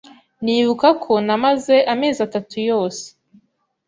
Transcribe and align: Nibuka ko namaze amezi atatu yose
Nibuka 0.43 0.89
ko 1.03 1.13
namaze 1.25 1.75
amezi 1.93 2.19
atatu 2.27 2.55
yose 2.69 3.05